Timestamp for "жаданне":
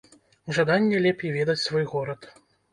0.57-1.03